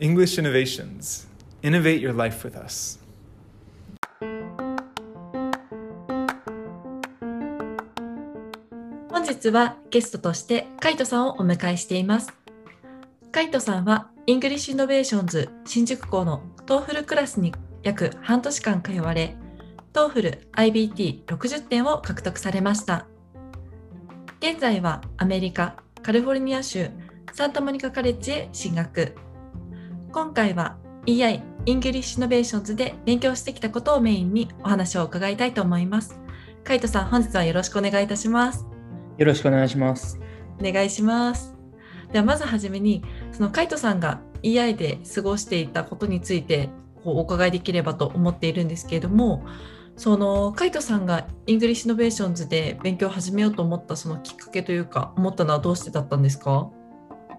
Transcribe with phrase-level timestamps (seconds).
[0.00, 1.28] English Innovations.
[1.62, 2.98] Innovate your life with us.
[9.08, 12.32] 本日はゲストとしてカイトさんをお迎えしています。
[13.30, 17.54] カイトさんは English Innovations 新宿校の TOEFL クラスに
[17.84, 19.36] 約半年間通われ、
[19.92, 23.06] トーフル IBT60 点を獲得されました。
[24.40, 26.88] 現在はアメリカ・カリフォルニア州
[27.32, 29.14] サンタモニカカレッジへ進学。
[30.14, 30.76] 今回は
[31.06, 36.20] EI イングリッシュイノベーションズで勉強してきたことをメインにお話を伺いたいと思います。
[36.62, 38.64] カイトさん、本日はよろしくお願いいたします。
[39.18, 40.20] よろしくお願いします。
[40.60, 41.56] お願いします。
[42.12, 43.02] ではまずはじめに
[43.32, 46.70] そのカイトさんが EI で過ごしていたことについて
[47.02, 49.44] こうお伺いできればと思っているんですけれども
[49.96, 56.70] そのカイトさんが English Innovations で勉強を始めようと思ったそのきっかけというか思ったのはどうしてだったんですか、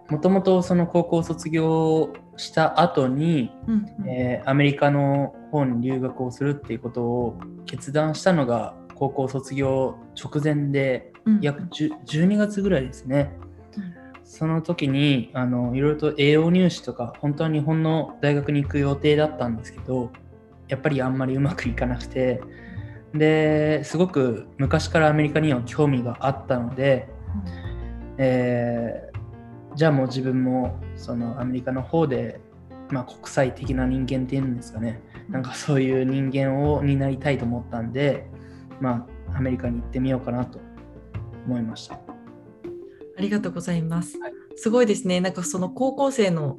[0.10, 4.10] もともとその高校卒業した後に、うんうん。
[4.10, 11.40] えーアメリカの方に留学をするっていうことを決断したのが高校卒業直前でうん。
[11.42, 13.38] 約10 12月ぐらいですね。
[13.78, 13.96] うん
[14.28, 20.12] その時にあのいろいろと栄養入試とか本当は日本の大学に行く予定だったんですけど
[20.68, 22.42] やっぱりあんまりうまくいかなくて
[23.14, 27.08] ですごく昔からアメリカには興味があったので、
[28.18, 29.15] えー
[29.76, 32.40] じゃあもう自分もそのアメリカの方で、
[32.90, 38.28] まあ、国際的な人間っていうんですかねなんかそういう人間をになりたいと思ったんで、
[38.80, 40.60] まあ、アメリカに行ってみようかなと
[41.46, 41.96] 思いました。
[43.18, 44.34] ありがとうございますはい。
[44.56, 45.22] すごいですね。
[45.22, 46.58] なんかその高校生の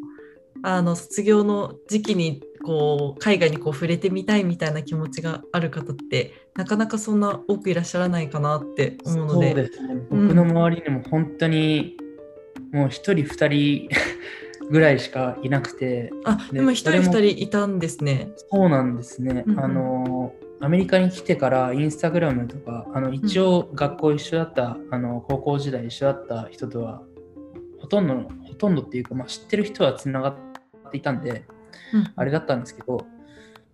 [0.62, 9.50] あの卒業の時期にこう海外にこう触れてみたいみたいな気持ちがある方ってなかなかそんな多くいらっしゃらないかなって思うので。
[9.50, 9.94] そうですね。
[10.10, 11.96] うん僕の周りにも本当に
[12.76, 13.88] もう一人二人
[14.70, 18.32] ぐらいしかいなくて、あ、ねでも一人それも二人いたんですね。
[18.50, 19.44] そうなんですね。
[19.46, 27.02] うんうんあのアメリカに来てからインスタグラムとかあの一応学校一緒だった、あの高校時代一緒だった人とは
[27.78, 30.36] ほとんどのほとんどっていうか、まあ、知ってる人はつながっ
[30.90, 31.44] ていたんで
[31.92, 33.06] うんあれだったんですけど、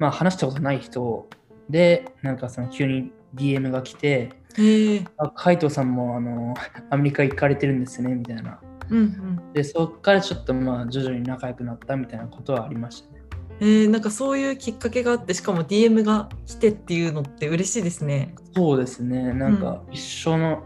[0.01, 1.29] まあ、話したことない人
[1.71, 5.05] でなんかその急に DM が来てへえ。
[5.19, 6.55] あカイトさんもあの
[6.91, 8.61] アメリカ行かれてるんですねみたいな
[8.93, 9.03] うんう
[9.51, 9.53] ん。
[9.53, 13.23] でそっからちょっとまあ徐々に仲良くなったみたいなことはありましたね。
[13.61, 18.35] えー、なんかそういうきっかけがあってしかも DM が来てっていうのって嬉しいですね。
[18.55, 19.33] そうですね。
[19.33, 20.63] なんか一緒の,、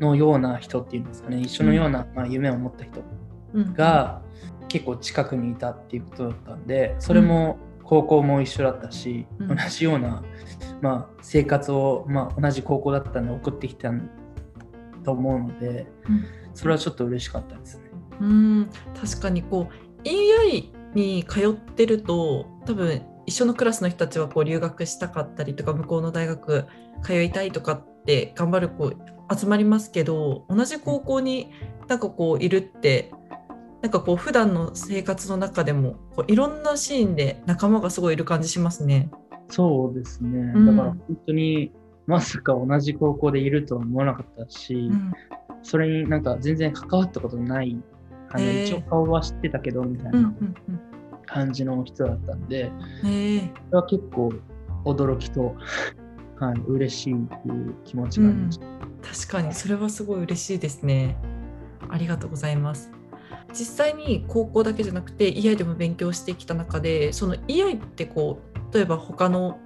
[0.00, 1.40] のような人っていうんですかね。
[1.40, 3.00] 一緒のような、まあ、夢を持った人
[3.54, 4.22] うん、が
[4.68, 9.48] 結構近くにいたっていうことだったんでそれも高校も一緒だったし、うん。
[9.48, 10.22] 同じような、
[10.82, 13.92] まあ、生活を、まあ、同じ高校だったんで送ってきた
[15.04, 17.84] と思うのでうんそれはちょっと嬉しかったですね。
[18.20, 26.66] うん確かにこう EI に通ってると多分一緒のクラスの人たちはこう留学したかったりとか向こうの大学
[27.02, 28.92] 通いたいとかって頑張る子
[29.36, 31.50] 集まりますけど同じ高校に
[31.88, 33.12] なんかこういるって
[33.82, 39.10] なんかこう普段の生活の中でもこういろんなシーンで仲間がすごいいる感じしますね。
[39.48, 40.38] そうですね。
[40.54, 41.72] うんだから本当に
[42.06, 45.12] まさか同じ高校でいるとは思わなかったし、うん
[45.62, 47.76] それになんか全然関わったことない、
[48.30, 50.54] あのへー一応顔は知ってたけどみたいうんうなん
[51.26, 52.70] 感じの人だったんで、
[53.04, 54.32] えそれは結構
[54.84, 55.56] 驚きと、
[56.38, 58.66] はい、嬉しいっていう気持ちがありました。
[59.26, 61.16] 確かにそれはすごい嬉しいですね。
[61.88, 62.92] ありがとうございます。
[63.52, 68.40] 実際に高校だけじゃなくて EI でも勉強してきた中でその EI ってこ
[68.70, 69.58] う例えば他の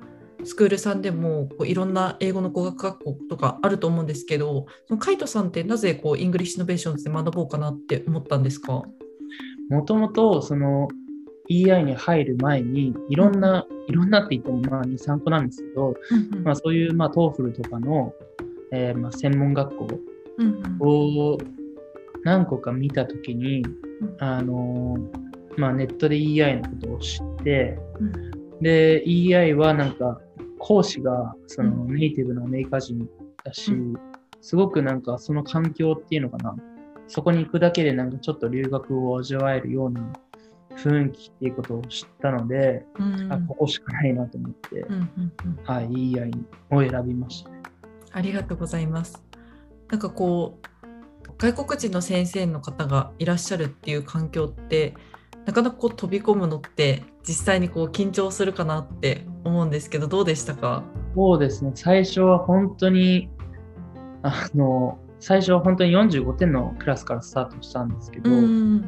[0.45, 8.83] スクールさんでもこういろんな英語の語学学校とかあると思うんですけどそのカイトさんってなぜこう English Innovations で学ぼうかなって思ったんですか？
[9.69, 10.89] もともとその
[11.49, 15.95] EI に入る前にいろんな、いろんなって言ってもまあ2、3個なんですけど、
[16.45, 18.13] まあ、そういうまあ TOEFL とかの、
[18.73, 19.89] えーまあ専門学校
[20.39, 20.79] うんうん。
[20.81, 21.39] を
[22.23, 23.65] 何個か見たときに、
[24.21, 28.61] あのーまあ、ネットで EI のことを知って、うん。
[28.61, 30.21] で、EI はなんか
[30.61, 33.09] 講師がそのうネイティブのアメリカ人
[33.43, 33.99] だし、う
[34.41, 36.55] すごくなんかその環境っていうのかな、
[37.09, 40.13] そこに行くだけでなんかちょっと留学を味わえるような
[40.77, 43.33] 雰囲気っていうことを知ったので、うん。
[43.33, 45.59] あここしかないなと思って、うんうんうん。
[45.65, 46.31] はい、EI
[46.71, 47.63] を選びましたね。
[48.13, 49.23] ありがとうございます。
[49.89, 50.71] なんかこう
[51.39, 54.95] 外国人の先生の方がいらっしゃるっていう環境って
[55.47, 60.83] なかなかこう飛び込むのって実際にこう緊張するかなって思うんですけどどうでしたか？
[61.15, 63.29] そうですね、最初は本当に、
[64.23, 68.85] あの、最初は本当に45点のクラスからスタートしたんですけど、うん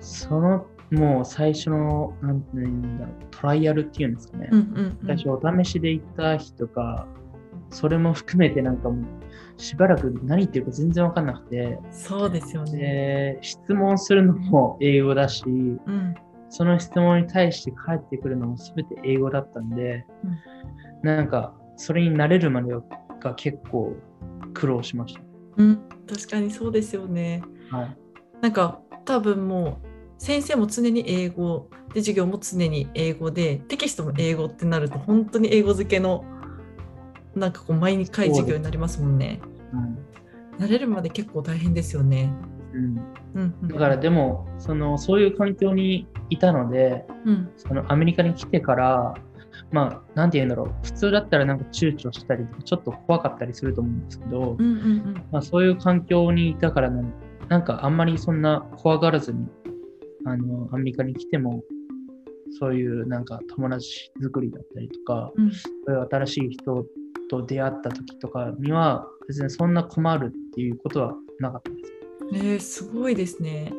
[0.00, 4.48] そのもう最初の、なんていうんだろう、トライアルっていうんですかね。
[4.52, 5.06] うんうんうん。
[5.06, 7.08] 最初お試しで行った日とか、
[7.70, 9.04] それも含めてなんかもう、
[9.56, 12.78] しばらく何言ってるか全然わかんなくて、そうですよね。
[12.78, 16.14] で、質問するのも英語だし、うん
[16.48, 20.06] その質問に対して返ってくるのも全て英語だったんで、
[21.02, 22.72] なんか、それに慣れるまで
[23.20, 23.96] が結構
[24.54, 25.18] 苦労しまし
[25.56, 27.42] うん、確かにそうですよね。
[27.70, 27.76] た。
[27.78, 27.96] はい。
[28.40, 29.86] なんか多分もう
[30.18, 36.24] 先生も常に英語で授業も常に英語でテキストも英語ってなると本当に英語付けの
[37.34, 39.40] なんかこう毎回授業になりますもんね。
[40.58, 42.32] 慣れるまで結構大変ですよね。
[42.72, 42.98] うん
[43.34, 49.14] うんうん、だからでもそのそういう環境にいたのでうんそのアメリカに来てから
[49.70, 57.12] まあなんて言うんだろう普通だったらなんか躊躇したりちょっと怖かったりすると思うんですけど、うんうんまあ、そういう環境にいたからなん
[57.48, 59.46] なんかあんまりそんな怖がらずに
[60.24, 61.62] あのアメリカに来ても
[62.58, 66.86] そういうなんか友達作りだったりとかうんそういう新しい人
[67.28, 71.92] と出会った時とかには別にそんな困るっていうことはなかったです。
[72.32, 73.72] えー、すごいですね。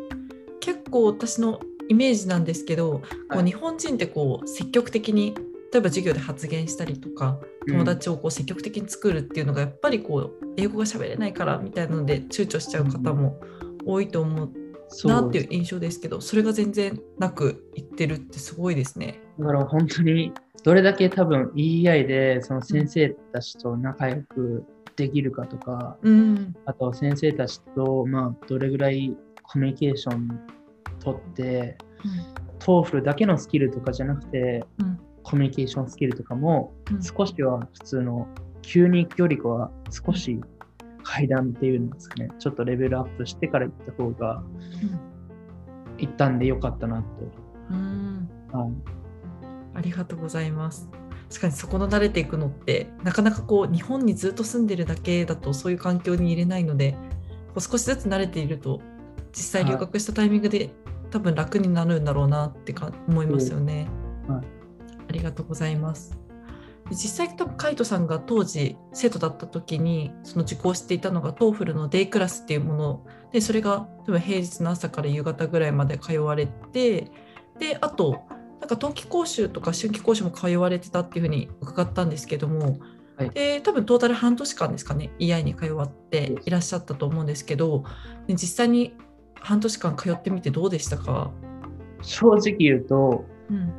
[0.60, 3.44] 結構私のイメージなんですけど、こはい。
[3.44, 5.36] う日本人ってこう積極的に
[5.72, 13.40] 例えば授業で発言したりとか友達をこう積極的に作るっていうのがやっぱりこう英語が喋れないからみたいなので躊躇しちゃう方も
[13.86, 14.52] 多いと思う
[15.08, 19.22] なっていう印象ですけどそれが全然なく言ってるってすごいですね。
[19.40, 20.32] だから本当に
[20.64, 26.56] どれだけ多分 EI でその先生たちと仲良くできるかとか、うん。
[26.66, 30.40] あと先生たちとまあどれぐらいコミュニケーション
[31.14, 31.78] 取って、
[32.60, 35.00] TOEFL だけのスキルとかじゃなくて、うん。
[35.24, 37.04] コミュニケーションスキルとかもうん。
[37.04, 38.28] 少しは普通の
[38.62, 40.40] 急に行くよりかは少し
[41.04, 44.44] 階段っていうんですかね、ちょっとレベルアップしてから行った方が
[45.98, 47.08] 行ったんでよかったなと。
[47.72, 48.30] うん。
[48.52, 48.72] はい。
[49.76, 50.90] ありがとうございます。
[51.30, 56.94] 確かにそこの慣れていくのってなかなかこう日本にずっと住んでるだけだとそういう環境に入れないので
[57.48, 58.80] こう少しずつ慣れていると
[59.34, 60.70] 実際留学したタイミングで
[61.10, 63.88] 多分楽になるんだろうなってか思いますよね。
[64.28, 64.58] はい
[65.10, 66.18] ありがとうございます。
[66.90, 77.12] で実際多分カイトさんが当時生徒だった時にその受講していたのが TOEFL のデイクラスっていうものでそれが多分平日の朝から夕方ぐらいまで通われて
[77.60, 78.24] であと
[78.62, 82.78] なんか冬季講習とか春季講習も通われてたっていうふうに伺ったんですけども、
[83.18, 87.84] はいで多分トータル半年間ですかね EI に通っていらっしゃったと思うんですけど
[88.28, 88.94] で実際に
[89.42, 91.32] 半年間通ってみてどうでしたか、
[92.02, 93.72] 正直言うとうん、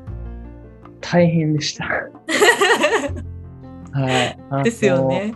[1.00, 1.84] 大変でした。
[3.92, 4.38] はい。
[4.64, 5.34] ですよね。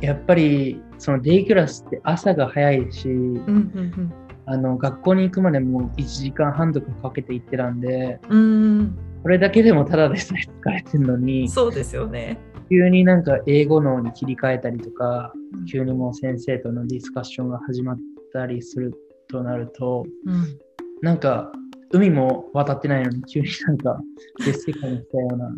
[0.00, 4.12] やっぱりそのデイクラスって朝が早いし、うんうん
[4.46, 12.38] あの学校に行くまでも1時間半とかかけて行ってたんで、うん、うんこれだけでもただでさえ疲れてるのに、そうですよね。
[12.68, 17.98] 急になんか英語のに切り替えたりとか、うん急にもう先生とのディスカッションが始まっ
[18.32, 18.94] たりする
[19.30, 20.58] となると、うん。
[21.02, 21.52] なんか
[21.92, 24.00] 海も渡ってないのに急になんか
[24.44, 25.52] 別世界に来たような。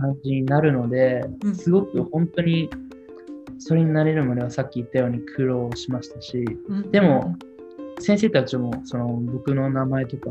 [0.00, 2.70] 感じになるのでうん、すごく本当に
[3.58, 6.90] それになれるまではさっき言ったように苦労しましたし、うん。
[6.90, 7.36] でも、
[7.98, 10.30] 先生たちもその僕の名前とか、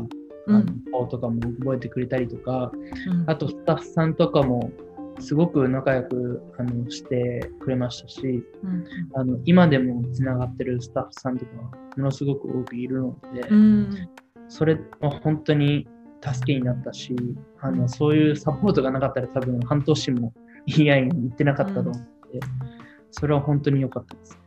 [0.90, 3.24] 顔とかも覚えてくれたりとか、うん。
[3.26, 4.72] あとスタッフさんとかも
[5.20, 8.84] すごく仲良くあのしてくれましたし、うん。
[9.14, 11.52] あの今でもつながってるスタッフさんとか
[11.96, 14.08] ものすごく多くいるので、うん。
[14.48, 15.86] それは本当に
[16.22, 17.14] 助けになったし、
[17.60, 20.32] あのそういうサポートがなかったら多分半年も
[20.66, 22.40] EI に行ってなかったと思って、
[23.10, 24.38] それは本当に良かったです。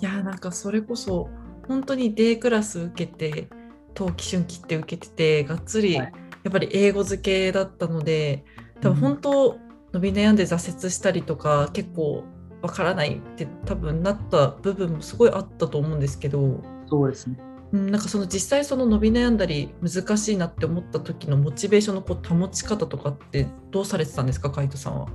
[0.00, 1.28] いやーなんかそれこそ
[1.66, 3.48] 本当にデイクラス受けて
[3.94, 6.12] 冬季春季って受けててがっつりはい。
[6.44, 8.44] やっぱり英語付けだったので
[8.80, 9.58] 多分本当
[9.92, 12.24] 伸び悩んで挫折したりとか結構
[12.62, 17.38] わからないって多分なった部分もすごいあったと思うんですけど、そうですね。
[17.72, 25.06] うん、なんかその実際その伸び悩んだり難しいなって思った時のモチベーションのこう保ち方とかってどうされてたんですかカイトさんは？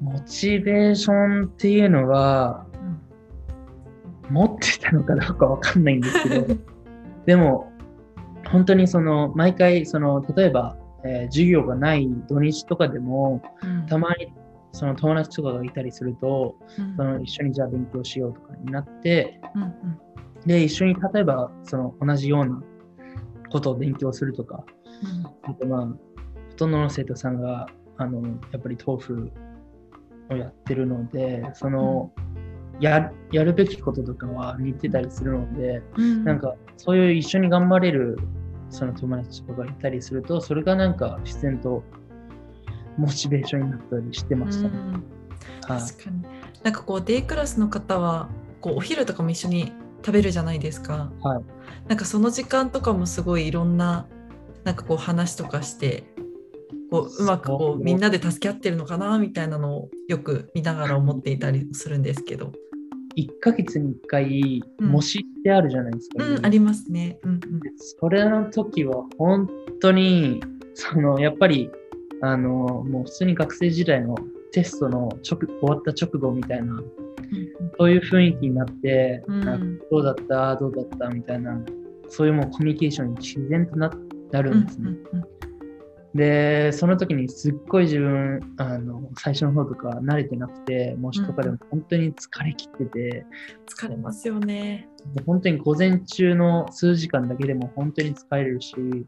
[0.00, 2.66] モチベーションっていうのは
[4.28, 6.46] うん持ってたのかどうかわかんないんですけど、
[7.26, 7.72] でも
[8.50, 13.86] 本当にその毎回その例えば、えー授業がない土日とかでもうん。
[13.86, 14.32] たまに
[14.72, 16.96] その友達とかがいたりするとうん。
[16.96, 19.72] その一緒にじゃあ勉強しようとかになってうんうん。
[20.46, 22.62] で一緒に例えばその同じような
[23.50, 24.64] ことを勉強するとか
[25.42, 25.94] あとまあほ
[26.56, 28.20] とんどの生徒さんがあの
[28.52, 29.30] やっぱり TOEFL
[30.30, 32.12] をやってるのでその、
[32.80, 36.24] ややるべきこととかは似てたりするので、うん。
[36.24, 38.18] なんかそういう一緒に頑張れる
[38.70, 41.82] その友達とかがいたりすると、それがなんか自然と
[42.96, 44.68] モチベーションになったりしてました。
[44.68, 44.74] ね。
[45.62, 46.22] 確かに。
[46.62, 48.28] なんかこうデイクラスの方は
[48.60, 49.72] こうお昼とかも一緒に
[50.04, 51.12] 食べるじゃないですか。
[51.22, 51.42] はい。
[51.88, 54.06] なんかその時間とかもすごいいろんな
[54.64, 56.04] なんかこう話とかして
[56.90, 57.82] こううまくこう。
[57.82, 62.52] みんなで助け合ってるのかなみたいなのをよく見ながら思っていたりするんですけど、
[63.18, 64.88] 1ヶ月に1回、うん。
[64.88, 66.24] 模試ってあるじゃないですか。
[66.24, 67.18] うん、ありますね。
[67.22, 67.40] うんうん。
[67.76, 69.48] それの時は本
[69.80, 70.40] 当に、
[70.74, 71.70] そのやっぱり、
[72.22, 72.48] あの、
[72.84, 74.16] もう普通に学生時代の
[74.52, 76.80] テストの直終わった直後みたいな、
[77.78, 79.78] そういう雰囲気になって、うん。
[79.90, 80.56] どうだった？
[80.56, 81.08] どうだった？
[81.08, 81.60] みたいな、
[82.08, 83.90] そういうもうコミュニケーションに自然とな
[84.32, 84.90] なるうんんですね。
[85.12, 85.24] うん
[86.14, 93.26] で、その時にすっごい自分、あの、最初の方とか慣れてなくて、模試とかでも本当に疲れ切ってて、
[93.66, 94.88] 疲れますよね。
[95.26, 99.04] 本当に午前中の数時間だけでも本当に疲れるし、うん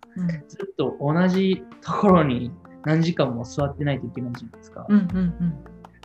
[0.49, 2.51] ずっと同じところに
[2.85, 4.87] 何時間も座ってないといけないじゃないですか。
[4.89, 5.55] うんうん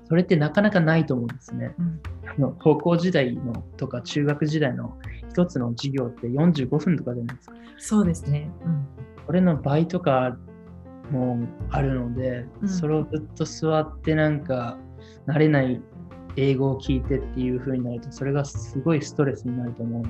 [0.08, 1.74] それってなかなかないと思うんですね。
[1.80, 4.98] うんあの高校時代のとか中学時代の
[5.30, 7.56] 一つの授業って45分とかじゃないですか。
[7.78, 8.50] そうですね。
[8.66, 8.88] うん
[9.26, 10.38] これの倍とか
[11.12, 11.38] も
[11.70, 14.78] あるので、うんそれをずっと座ってなんか
[15.28, 15.82] 慣れない
[16.38, 20.04] 英語を聞いてっていう風になると、それがすごいストレスになると思う。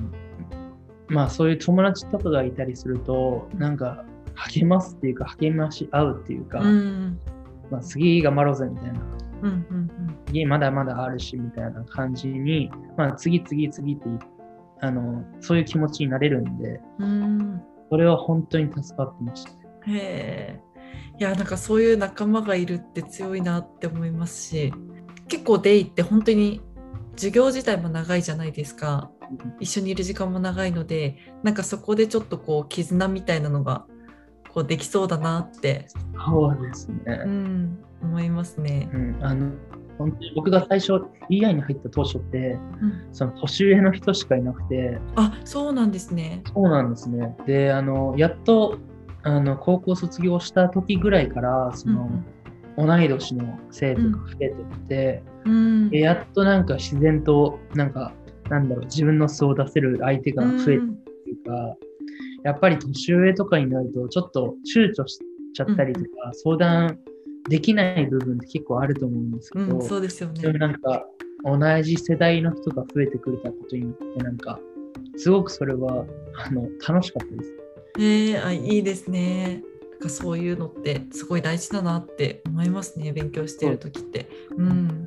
[1.08, 7.18] まあそういう友達とかがいたりすると、なんか励ますっていうか励まし合うっていうか、うん
[7.70, 9.00] まあ、次頑張ろうぜみたいな、
[9.42, 9.90] うんうん
[10.26, 14.04] 次まだまだあるしみたいな感じに、まあ次次次って
[14.80, 19.50] あのそういう気持ちになれるんで、うんうんそれは本当に助かってました。
[19.50, 20.60] へえ。
[21.18, 24.72] いやなんかそういう仲間がいるって強いなって思いますし
[25.28, 26.60] 結構デイって本当に
[27.16, 29.10] 授業自体も長いじゃないですか
[29.60, 33.86] 一緒にいる時間も長いのでなんかそこでちょっとこう絆みたいなのが
[34.52, 35.86] こうできそうだなって、
[36.24, 36.98] そうですね。
[37.26, 38.88] うん、思いますね。
[38.90, 39.52] うん、あの
[39.98, 40.94] 本当に僕が最初
[41.28, 46.42] EI に入った当初ってうんその年上の人しかいなくてあそうなんですね。
[46.54, 48.78] そうなんですねであのやっと
[49.26, 52.08] あの高校卒業した時ぐらいからその、
[52.78, 58.12] 同い年の生徒が増えてって、うんでやっとなんか自然となんか
[58.48, 61.76] なんだろう自分の素を出せる相手が増えてうんっていうか、
[62.44, 65.18] やっぱり年上とかになるとちょっと躊躇し
[65.54, 67.00] ちゃったりとか、相談
[67.48, 70.52] できない部分って結構あると思うんですけど、うん、そうですよね。
[70.52, 71.04] なんか
[71.42, 74.60] 同じ世代の人が増えてくれたことによってなんか
[75.16, 76.04] すごくそれは
[76.46, 77.65] あの楽しかったです。
[77.98, 79.62] ええあいいですね。
[79.92, 83.12] なんかそういうのってすごい大事だなって思いますね。
[83.12, 84.28] 勉強してる時って。
[84.56, 85.06] うん。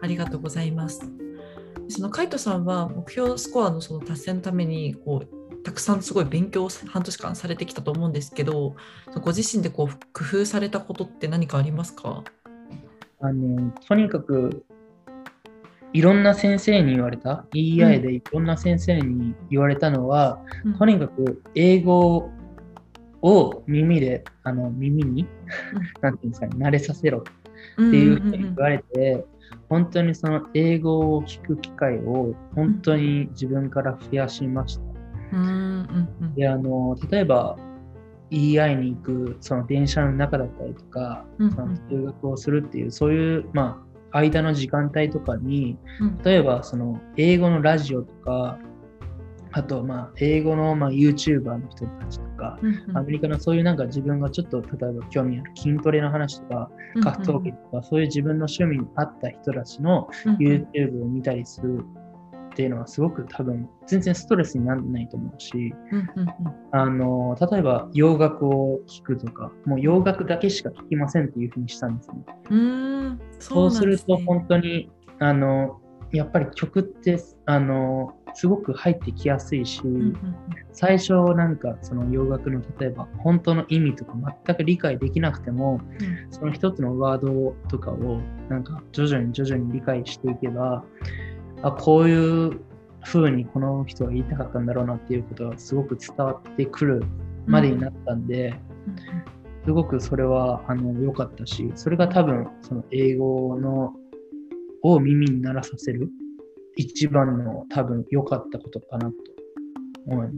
[0.00, 1.02] ありがとうございます。
[1.88, 8.74] そのカイトさんは目標スコアのその達成のためにこうたくさんすごい勉強を半年間されてきたと思うんですけど、
[9.20, 12.24] ご自身でこう工夫されたことって何かありますか？
[13.20, 14.64] あのとにかく
[15.92, 20.78] いろんな先生に言われた？EI でいろんな先生に言われたのは、うん。
[20.78, 22.30] とにかく英語
[23.20, 25.26] を耳であの耳に、
[26.00, 27.22] なんていうんですかね慣れさせろっ
[27.76, 29.24] ていうふうに言われて、
[29.68, 34.82] 本当にその英語を聞く機会を本当に自分から増やしました。
[35.32, 37.56] うんで、あの、例えば
[38.30, 41.50] EI に行くその電車の中だったりとか、うん。
[41.52, 46.18] その通学をするっていう、そういう、まあ、間の時間帯とかに、うん。
[46.18, 48.58] 例えばその英語のラジオとか、
[49.54, 52.96] あと、まあ、英語の、まあ、YouTuber の人たちとか、うんうん。
[52.96, 56.70] アメリカのそういうなんか自分がちょっと例えば興味ある筋トレの話とか、
[57.02, 60.38] 格闘技とか、そういう自分の趣味に合った人たちのうんうん。
[60.38, 61.84] YouTube を見たりする
[62.52, 66.28] っていうのはすごく多分全然ストレスにならないと思うし、うんうん
[66.72, 72.16] あの、例えば洋楽を聴くとか、もう洋楽だけしか聴きませんっていうふうにしたんですね。
[72.50, 73.20] うんうん。
[73.38, 74.24] そうするとね。
[74.26, 75.80] 本当に、あの、
[76.12, 80.16] やっぱり曲って、あの、すごく入ってきやすいし、うんうん。
[80.72, 84.14] 最初なんかその洋楽の例えば本当の意味とか
[84.46, 86.32] 全く理解できなくても、うん。
[86.32, 90.84] その一つのワードとかをなんか徐々に徐々に理解していけば、
[91.62, 92.60] あ、こういう
[93.04, 97.04] 風にこの人は言いたかったんだろうなっていうことがすごく伝わってくる
[97.46, 98.54] までになったんで、
[99.64, 103.94] すごくそれはあの良かったし、それが多分その英語の
[104.82, 106.10] を耳に鳴らさせる
[106.76, 109.14] 一番の多分良かったことかなと
[110.06, 110.32] 思いま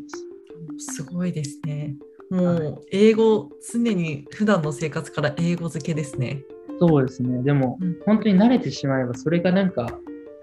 [0.79, 0.95] す。
[0.95, 1.97] すごいですね。
[2.31, 6.43] もう英語、常に普段の生活から英語付けですね。
[6.81, 7.43] そうですね。
[7.43, 9.87] でも、うん本当に慣れてしまえば、それがなんか、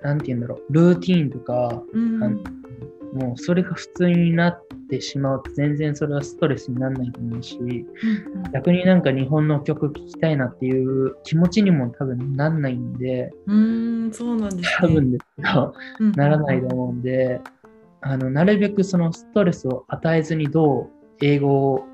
[0.02, 2.44] なんて言うんだろう、ルーティーンとか、うん。
[3.14, 7.58] もうそれが普通になってしまうと全然それはストレスにならないと思うし、
[8.54, 14.64] 逆になんか日本の曲聴きたいなっていう気持ちにも多分なんないんで、うーん、そうなんですね。
[14.80, 17.42] 多分ですけど、うんならないと思うんで、
[18.02, 20.90] あの、なるべくそのストレスを与えずにどう
[21.20, 21.86] 英語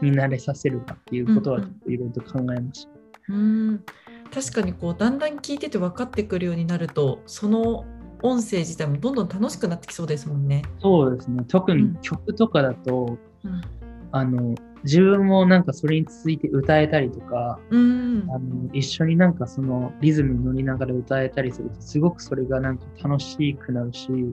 [0.00, 1.70] に慣れさせるかっていうことはうんうん。
[1.70, 2.90] ちょっといろいろと考えました。
[3.30, 3.36] うー
[3.72, 3.84] ん
[4.34, 7.84] 確かにこうだんだん聞いてて分かってくるようになるとその
[8.22, 10.62] 音声自体もどんどん楽しくなってきそうですもんね。
[10.80, 11.44] そうですね。
[11.46, 13.60] 特にうん曲とかだと、うん
[14.12, 24.28] あの、自分もなんかそれについて歌えたりとか、うーんあの一緒になんかそのリズムに乗りながら歌えたりするとすごくそれがなんか楽しくなるし、うん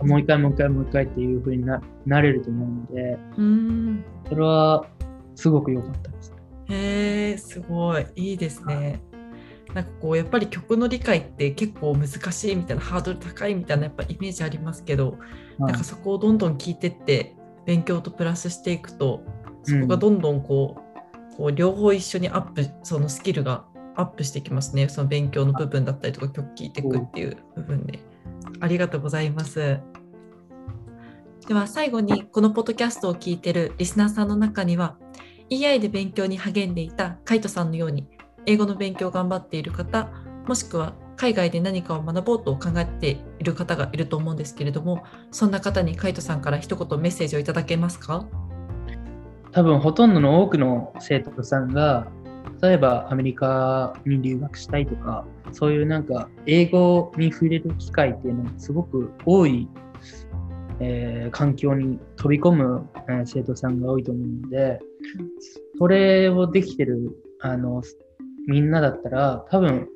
[0.00, 4.86] うんもう一回もう一回もう一回っていう風にななれると思うので、うーんそれは
[5.36, 6.34] すごく良かったです。
[6.68, 9.00] へえすごいいいですね。
[9.74, 15.18] なんかこうやっぱり曲の理解って結構難しいみたいなハードル高いみたいなやっぱイメージありますけど、はい。
[15.60, 17.36] なんかそこをどんどん聞いてって
[17.66, 19.22] 勉強とプラスしていくと
[19.62, 20.76] そこがどんどんこ
[21.32, 23.64] う,、こう両方一緒にアップそのスキルが
[23.96, 24.88] アップしていきますね。
[24.88, 28.00] その勉強の部分だったりとか曲聴いていくっていう部分で。
[28.60, 29.78] ありがとうございます。
[31.46, 34.98] では最後にこのポッドキャストを聞いてるリスナーさんの中には
[35.50, 38.06] EI で勉強に励んでいたカイトさんのように
[38.50, 40.08] 英語の勉強を頑張っている方
[40.48, 48.26] もしくは海外で何かを学ぼうと考えている方がいると思うんですけれどもそんな方にカイトさんから一言メッセージをいただけますか？
[49.52, 52.08] 多分ほとんどの多くの生徒さんが
[52.60, 59.68] 例えばアメリカに留学したいとかそういうなんか英語に触れる機会っていうのがすごく多い、
[60.80, 64.80] えー環境に飛び込む、えー生徒さんが多いと思うので
[65.78, 67.82] それをできてるあの
[68.46, 69.88] みんなだったら多分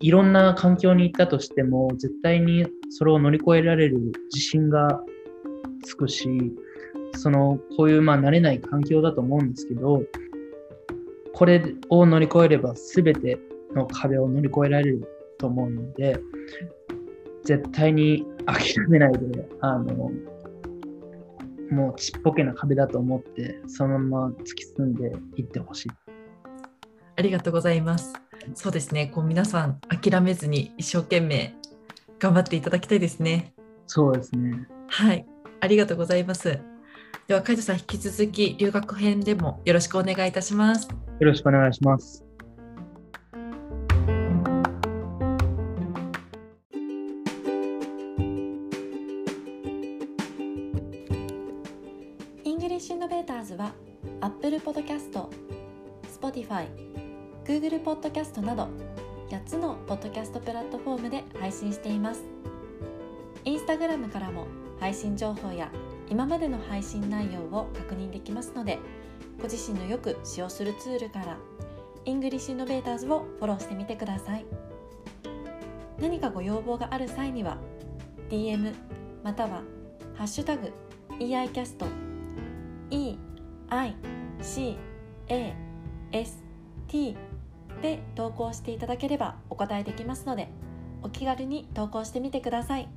[0.00, 5.02] いろんな環境に行ったとしても絶対にそれを乗り越えられる自信が
[5.84, 6.52] つくし
[7.16, 10.02] そのこういうまあ慣れない環境だと思うんですけど
[11.34, 13.38] これを乗り越えれば全て
[13.74, 15.08] の壁を乗り越えられる
[15.38, 16.18] と思うので
[17.44, 20.10] 絶対に諦めないであの
[21.70, 25.88] もうちっぽけな壁だと思ってそのまま突き進んでいってほしい。
[27.20, 28.14] ありがとうございます。
[28.54, 31.54] そうですね、こう皆さん諦めずに一生懸命
[32.18, 33.52] 頑張っていただきたいですね。
[33.86, 34.66] そうですね。
[34.88, 35.26] はい、
[35.60, 36.58] ありがとうございます。
[37.28, 40.88] では、カイトさん、引き続き留学編でもよろしくお願いいたします。
[40.88, 42.24] よろしくお願いします。
[63.44, 64.46] インスタグラムからも
[64.78, 65.70] 配信情報や
[66.08, 68.78] 今までの配信内容を確認できますので、
[69.38, 71.38] ご自身のよく使用するツールから
[72.04, 74.44] English Innovations をフォローしてみてください。
[76.00, 77.58] 何かご要望がある際には
[78.30, 78.74] DM
[79.22, 79.62] または
[80.14, 80.72] ハッシュタグ
[81.18, 81.86] EICAST
[82.90, 83.18] E
[83.68, 83.94] I
[84.40, 84.78] C
[85.28, 85.54] A
[86.12, 86.42] S
[86.88, 87.16] T
[87.82, 90.48] で投稿していただければお答えできますので
[91.02, 92.88] お気軽に投稿してみてください。